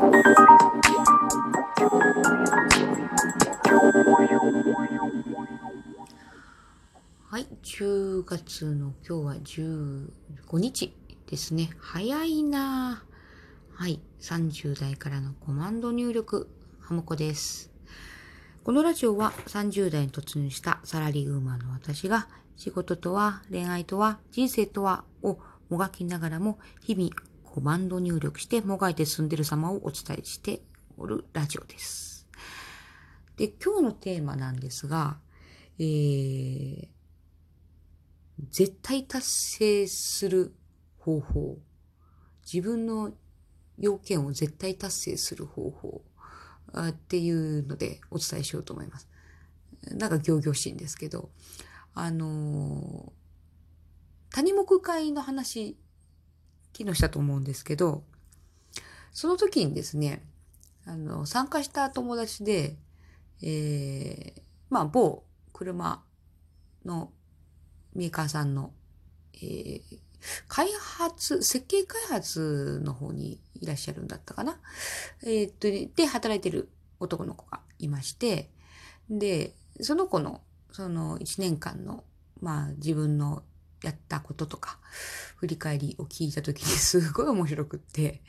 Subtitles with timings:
[0.00, 0.08] は
[7.38, 11.68] い、10月の今日は15日ですね。
[11.78, 13.04] 早いな
[13.74, 16.48] はい、30代からのコマンド入力、
[16.80, 17.70] ハムコです。
[18.64, 22.26] このラジオは30代に突入したサラリーウーマンの私が
[22.56, 25.38] 仕事とは恋愛とは人生とはを
[25.68, 27.10] もがきながらも日々
[27.52, 30.62] コマンド入力してもがいて進んでる様をお伝えして
[30.96, 32.28] おるラジオです。
[33.36, 35.18] で、今日のテーマなんですが、
[35.78, 36.88] えー、
[38.50, 40.54] 絶対達成する
[40.98, 41.58] 方法。
[42.52, 43.12] 自分の
[43.78, 46.02] 要件を絶対達成する方法
[46.78, 49.08] っていうのでお伝えしようと思います。
[49.90, 51.30] なんか行々しいんですけど、
[51.94, 53.12] あの
[54.30, 55.76] 谷木会の話、
[56.76, 58.04] 昨日したと思うんですけど、
[59.12, 60.22] その時にですね、
[60.86, 62.76] あの、参加した友達で、
[63.42, 66.02] えー、まあ、某車
[66.84, 67.12] の
[67.94, 68.72] メーカーさんの、
[69.34, 69.82] えー、
[70.48, 74.58] 開発、設計開発の方にいらっしゃるんだったかな？
[75.22, 78.50] えー、っと、で、働いてる男の子がいまして、
[79.08, 82.04] で、その子の、その1年間の、
[82.40, 83.42] まあ自分の
[83.82, 84.78] やったこととか、
[85.36, 88.22] 振り返りを聞いた時に すごい面白くって、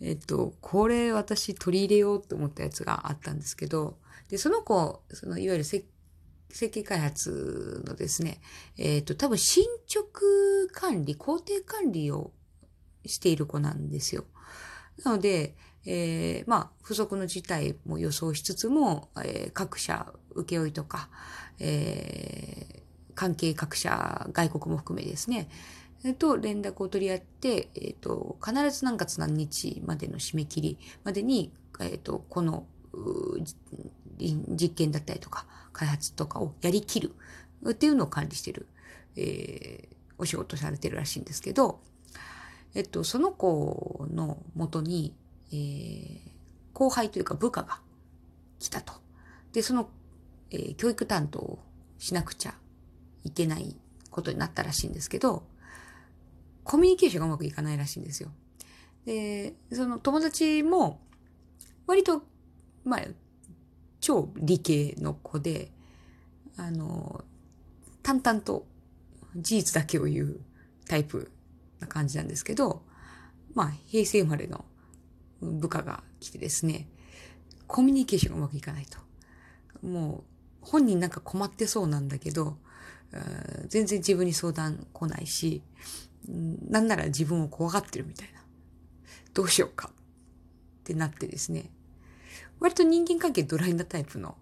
[0.00, 5.84] えっと、これ私取り入れようと思ったやつがあったんですけど、で、その子、そのいわゆる設
[6.50, 8.40] 計開発のですね、
[8.76, 10.20] えっ、と、多分進捗
[10.72, 12.32] 管理、工程管理を
[13.06, 14.24] している子なんですよ。
[15.04, 21.08] なので、えー、まあ、不足の事態も予想しつつも、えー、各社請負いとか、
[21.58, 22.81] えー、
[23.14, 25.48] 関係各社、外国も含めですね、
[26.04, 32.66] えっと、連絡を取り合って、えっと、必ず何月何日までの締め切りまでに、えっと、この、
[34.18, 37.14] 実験だったりとか、開発とかをやりきる
[37.68, 38.66] っていうのを管理してる、
[39.16, 41.80] えー、お仕事されてるらしいんですけど、
[42.74, 45.14] えっと、その子のもとに、
[45.52, 46.20] えー、
[46.72, 47.80] 後輩というか部下が
[48.58, 48.94] 来たと。
[49.52, 49.88] で、その、
[50.50, 51.58] えー、教育担当を
[51.98, 52.54] しなくちゃ
[53.24, 53.76] いけない
[54.10, 55.44] ことになったらしいんですけど、
[56.64, 58.30] コミュニケーションがうまくいかないらしいんですよ。
[59.04, 61.00] で、その友達も、
[61.86, 62.22] 割と、
[62.84, 63.00] まあ、
[64.00, 65.70] 超理系の子で、
[66.56, 67.24] あの、
[68.02, 68.66] 淡々と
[69.36, 70.40] 事実だけを言う
[70.86, 71.30] タイプ
[71.80, 72.82] な感じなんですけど、
[73.54, 74.64] まあ、平成生まれの
[75.40, 76.88] 部下が来てですね、
[77.66, 78.98] コミュニケーションがうまくいかないと。
[79.86, 80.24] もう、
[80.60, 82.56] 本人なんか困ってそうなんだけど、
[83.68, 85.62] 全然自分に相談来ないし、
[86.68, 88.42] なんなら自分を怖がってるみたいな。
[89.34, 91.70] どうしようかってなってですね、
[92.60, 94.36] 割と人間関係ドライなタイプの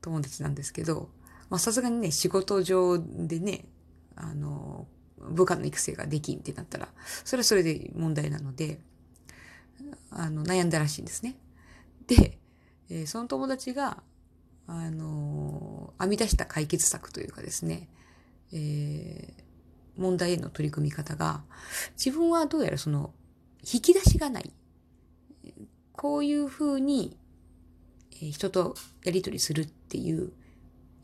[0.00, 1.10] 友達なんですけど、
[1.50, 3.64] まあさすがにね、仕事上でね、
[4.16, 4.86] あの、
[5.18, 6.88] 部下の育成ができんってなったら、
[7.24, 8.80] それはそれで問題なので、
[10.10, 11.36] あの、悩んだらしいんですね。
[12.06, 12.38] で、
[12.90, 14.02] えー、その友達が、
[14.68, 17.88] あの編み出した解決策というかですね、
[18.52, 21.42] えー、問題への取り組み方が、
[21.96, 23.12] 自分はどうやらその、
[23.62, 24.52] 引き出しがない。
[25.92, 27.16] こういうふうに
[28.30, 28.74] 人と
[29.04, 30.32] やりとりするっていう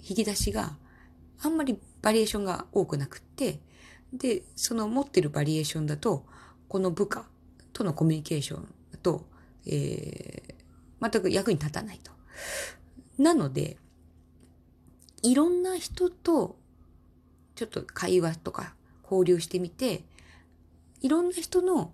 [0.00, 0.76] 引き出しが
[1.40, 3.60] あんまりバリエーションが多くなくって、
[4.12, 6.24] で、その持ってるバリエーションだと、
[6.68, 7.26] この部下
[7.72, 9.26] とのコミュニケーションだと、
[9.66, 12.12] えー、全く役に立たないと。
[13.22, 13.76] なので、
[15.22, 16.57] いろんな人と
[17.58, 20.04] ちょっと会話とか交流してみて、
[21.00, 21.90] いろんな人の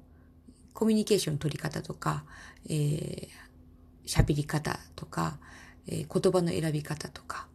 [0.74, 2.24] コミュニケーション取り方とか、
[2.68, 3.28] えー、
[4.06, 5.38] 喋り方とか、
[5.86, 7.46] えー、言葉の選び方とか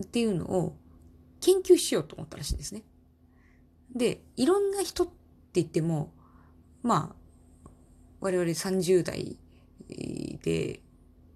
[0.00, 0.74] っていうのを
[1.42, 2.84] 研究しようと思ったらしいんですね。
[3.94, 5.12] で、いろんな人って
[5.56, 6.10] 言っても、
[6.82, 7.14] ま
[7.66, 7.68] あ、
[8.20, 9.36] 我々30代
[10.42, 10.80] で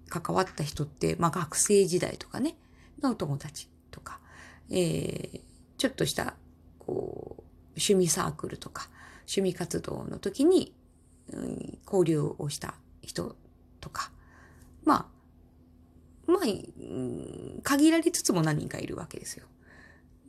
[0.08, 2.56] 関わった人って、まあ学生時代とかね、
[3.02, 4.20] のお友達とか、
[4.70, 5.40] えー、
[5.78, 6.37] ちょっとした、
[6.78, 8.88] こう、趣味サークルとか、
[9.20, 10.75] 趣味活動の時に、
[11.32, 13.37] うん、交流をした人
[13.81, 14.11] とか、
[14.84, 15.11] ま
[16.28, 16.38] あ、まあ、
[17.62, 19.46] 限られつつも何人かいるわけですよ。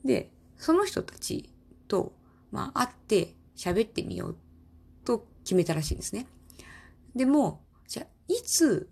[0.05, 1.49] で、その人たち
[1.87, 2.13] と、
[2.51, 4.37] まあ、会って喋ってみよう
[5.05, 6.27] と決めたらしいんですね。
[7.15, 8.89] でも、じゃあ、いつ、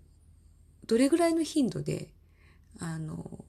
[0.86, 2.12] どれぐらいの頻度で、
[2.80, 3.44] あの、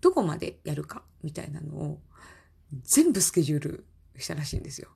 [0.00, 2.00] どこまでやるか、みたいなのを、
[2.84, 3.86] 全部スケジュール
[4.18, 4.88] したらしいんですよ。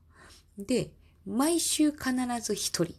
[0.58, 0.92] で、
[1.26, 2.94] 毎週必ず一人、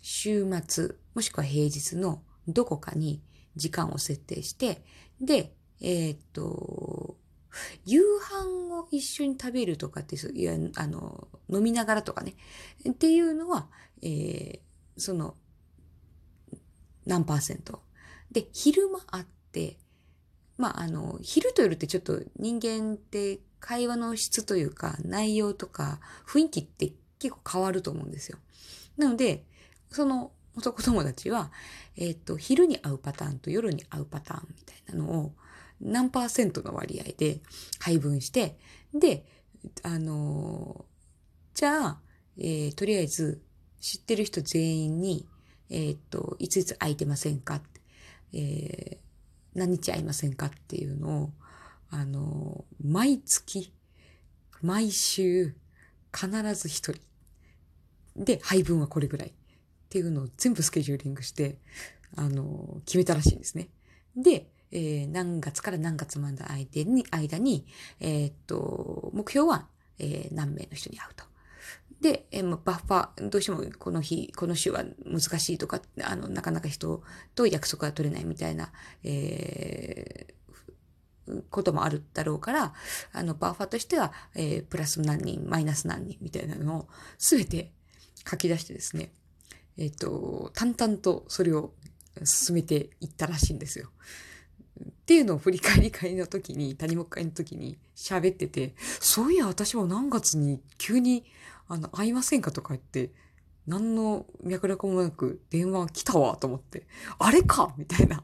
[0.00, 3.22] 週末、もしくは平日のどこかに
[3.56, 4.84] 時間を設定して、
[5.20, 7.16] で、えー、っと、
[7.84, 12.34] 夕飯を一緒に食べるとかって、いや、あの、飲みながらとかね、
[12.88, 13.68] っていうのは、
[14.00, 14.60] えー、
[14.96, 15.36] その、
[17.04, 17.82] 何パーセント。
[18.30, 19.78] で、昼間あって、
[20.56, 28.38] まあ、あの、昼と夜ってちょっと人間って会話の質というか内容とか雰囲気って結構変わると思うんですよ。
[28.96, 29.44] なので、
[29.90, 31.50] その男友達は、
[31.96, 35.32] えっ、と、昼に会うパターンと夜に会うパターンみたいなのを
[35.80, 37.40] 何パーセントの割合で
[37.78, 38.58] 配分して、
[38.94, 39.24] で、
[39.82, 40.84] あの
[41.54, 42.00] じゃあ、
[42.36, 43.42] えー、とりあえず
[43.80, 45.26] 知ってる人全員に、
[45.70, 47.60] えっ、と、いついつ空いてませんか
[48.34, 48.98] えー、
[49.54, 51.30] 何日会いませんかっていうのを、
[51.90, 53.72] あの毎月、
[54.62, 55.54] 毎週、
[56.14, 57.00] 必ず一人。
[58.16, 59.28] で、配分はこれぐらい。
[59.28, 59.32] っ
[59.88, 61.58] ていうのを全部スケジューリングして、
[62.16, 63.68] あの、決めたらしいんですね。
[64.16, 67.66] で、えー、何月から何月までの間に、間に、
[68.00, 71.24] えー、っと、目標は、えー、何名の人に会うと。
[72.02, 77.02] で、えー、バッファー、どうしてもこの日、この週は難しいとか、あの、なかなか人
[77.36, 78.72] と約束が取れないみたいな、
[79.04, 82.74] えー、こともあるだろうから、
[83.12, 86.88] あの、バッファーとしては、えー、プラス何人、マイナス何人みたいなのを
[87.18, 87.70] すべて
[88.28, 89.12] 書き出してですね、
[89.78, 91.72] えっ、ー、と、淡々とそれを
[92.24, 93.90] 進めていったらしいんですよ。
[95.02, 101.24] っていうのを振り返り会の時に、谷木会の時に喋ってて、そういや私は何月に急に、
[101.68, 103.10] あの、会いませんかとか言って、
[103.66, 106.86] 何の脈絡もなく電話来たわと思って、
[107.18, 108.22] あれかみたいな。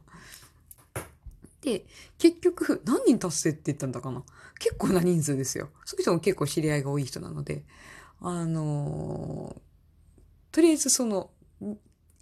[1.63, 1.85] で、
[2.17, 4.23] 結局、何人達成って言ったんだかな
[4.61, 5.71] 結構な人数ですよ。
[5.85, 7.65] その人も結構知り合いが多い人なので、
[8.21, 11.31] あのー、とりあえずその、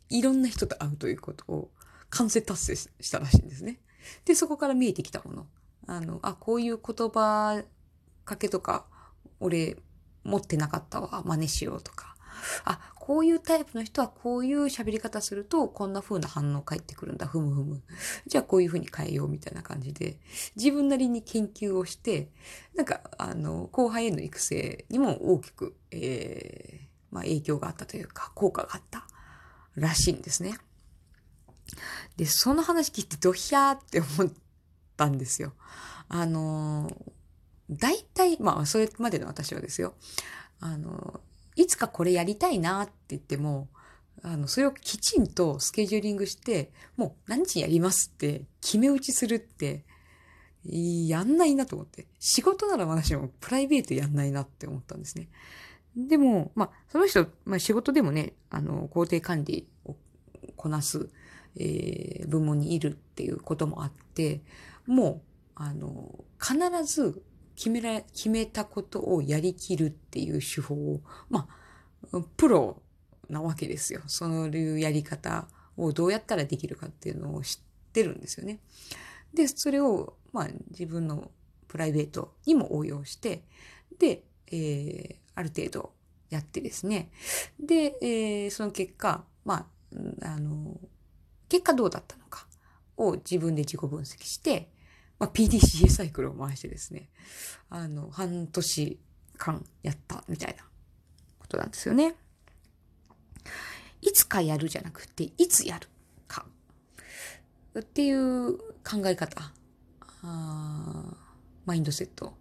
[0.08, 1.70] いろんな人と会うということを
[2.08, 3.80] 完成達成したらしいんですね。
[4.24, 5.46] で、そこから見えてきたもの。
[5.86, 7.62] あの、あ、こういう言葉
[8.24, 8.86] かけとか、
[9.40, 9.76] 俺
[10.24, 12.16] 持ってなかったわ、真似しようとか。
[12.64, 17.82] あ、こういうタイプの人はこういう喋り方するとこんな風な反応返ってくるんだ、ふむふむ。
[18.26, 20.18] じゃあこういう風に変えようみたいな感じで、
[20.56, 22.30] 自分なりに研究をして、
[22.74, 29.06] なんか、あの、後輩への育成にも大きく、えー、まあ影響があったというか、効果があった
[29.76, 30.58] らしいんですね。
[32.16, 34.32] で、その話聞いてドヒャーって思っ
[34.96, 35.52] たんですよ。
[36.08, 36.90] あの、
[37.70, 39.94] 大体、まあ、それまでの私はですよ。
[40.60, 41.20] あの、
[41.56, 43.68] いつかこれやりたいなって言っても、
[44.22, 49.84] あの、それをきちんとスケジューリングして、もう何日やりますって決め打ちするって、
[50.68, 52.06] やんないなと思って。
[52.18, 55.28] 仕事なら私もプライベートやんないなって思ったんですね。
[55.96, 59.96] でも、まあ、その人、まあ仕事でもね、あの、工程管理を
[60.56, 61.08] こなす
[61.58, 64.42] えー、部門にいるっていうこともあって、
[64.86, 65.20] もう、
[65.54, 67.22] あの、必ず
[67.56, 71.00] 決めら、決めたことをやりきるっていう手法を、
[71.30, 71.48] ま
[72.12, 72.82] あ、プロ
[73.28, 74.02] なわけですよ。
[74.06, 77.58] そういうやり方をどうやったらできるかっていうのを知っ
[77.92, 78.60] てるんですよね。
[79.34, 81.30] で、それを、まあ、自分の
[81.68, 83.44] プライベートにも応用して、
[83.98, 85.92] で、えー、ある程度
[86.30, 87.10] やってですね。
[87.58, 89.66] で、えー、その結果、まあ、
[90.22, 90.78] あの、
[91.48, 92.46] 結果どうだったのか
[92.96, 94.70] を自分で自己分析して、
[95.18, 97.08] まあ、PDCA サイクルを回してですね、
[97.70, 98.98] あの、半年
[99.36, 100.64] 間やったみたいな
[101.38, 102.14] ことなんですよね。
[104.02, 105.88] いつかやるじゃなくて、いつやる
[106.28, 106.46] か。
[107.78, 109.52] っていう考え方。
[110.22, 111.14] あ
[111.64, 112.34] マインドセット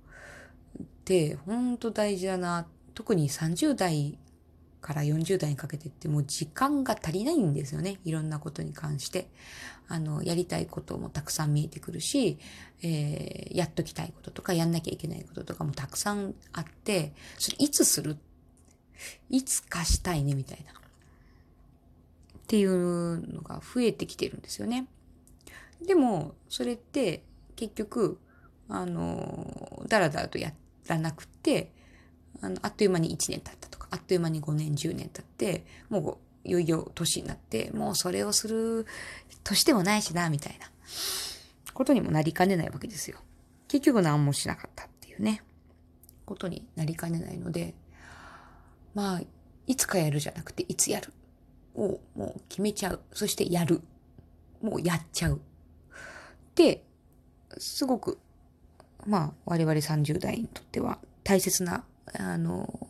[0.81, 2.67] って本当大事だな。
[2.93, 4.17] 特に30代
[4.85, 7.97] から40代にかけてってもう時間が足りないんですよね。
[8.05, 9.29] いろんなことに関して。
[9.87, 12.37] あの、やりたいこともたくさん見えてくるし、
[12.83, 18.17] えー、やっときたいこととか、やんなきゃいけないこととかもたくさんあって、それいつする？
[19.31, 20.73] いつかしたいね、みたいな。
[20.73, 20.75] っ
[22.45, 24.85] ていうのが増えてきてるんですよね。
[25.83, 27.23] でも、それって
[27.55, 28.19] 結局、
[28.69, 30.53] あの、だらだらとや
[30.85, 31.71] らなくて、
[32.41, 38.85] あの、あっという間に1年経った、あっという間に5年、10年経って、もういよいよ年になって、もうそれをする
[39.43, 40.67] 年でもないしな、みたいな
[41.73, 43.17] ことにもなりかねないわけですよ。
[43.67, 45.43] 結局何もしなかったっていうね、
[46.25, 47.73] ことになりかねないので、
[48.93, 49.21] まあ、
[49.67, 51.13] いつかやるじゃなくて、いつやる
[51.75, 53.01] をもう決めちゃう。
[53.11, 53.81] そしてやる。
[54.61, 55.41] もうやっちゃう。
[56.55, 56.83] で、
[57.57, 58.19] すごく、
[59.05, 62.87] まあ、我々30代にとっては大切なあの、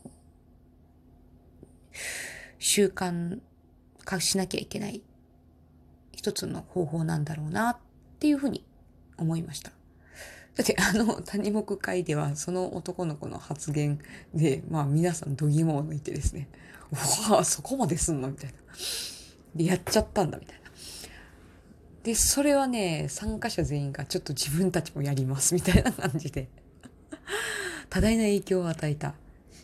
[2.59, 3.39] 習慣
[4.11, 5.01] 隠しなきゃいけない
[6.11, 7.77] 一つの方法なんだろうなっ
[8.19, 8.63] ていうふうに
[9.17, 9.71] 思いました。
[10.55, 13.99] だってあの谷目会ではその男の子の発言
[14.33, 16.47] で、まあ皆さん度肝を抜いてですね、
[16.91, 18.55] うわあそこまですんのみたいな。
[19.53, 20.61] で、やっちゃったんだみたいな。
[22.03, 26.47] で、それはね、参加者全員がちょっと自分たちもやりますみたいな感じで、
[27.89, 29.15] 多大な影響を与えた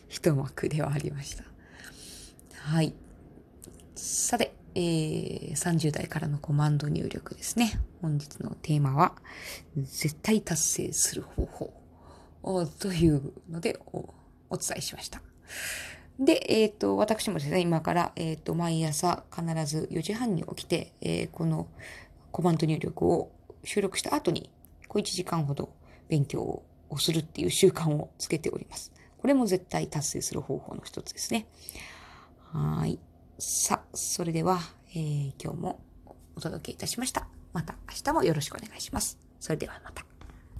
[0.08, 1.44] 一幕ではありました。
[2.64, 2.94] はい。
[3.96, 7.80] さて、えー、30代からのコマンド入力ですね。
[8.00, 9.14] 本日のテーマは、
[9.76, 11.74] 絶対達成する方法
[12.78, 14.14] というのでお
[14.48, 15.20] お伝えしました。
[16.20, 21.66] で、えっ、ー、と、私もですね、今から、えっ、ー、と、毎朝必ず4時半に起きて、えー、この
[22.30, 23.32] コマンド入力を
[23.64, 24.48] 収録した後に、
[24.86, 25.74] 小1時間ほど
[26.08, 28.92] 勉強をするっていう習慣をつけております。
[29.18, 31.46] これも絶対達成する方法の一つですね。
[32.52, 32.98] はい。
[33.38, 35.80] さあ、それでは、えー、今日も
[36.36, 37.26] お届けいたしました。
[37.54, 39.18] また明日もよろしくお願いします。
[39.40, 40.11] それではまた。